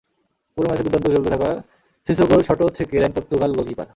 [0.57, 1.49] পুরো ম্যাচে দুর্দান্ত খেলতে থাকা
[2.07, 3.87] সিসোকোর শটও ঠেকিয়ে দেন পর্তুগাল গোলকিপার।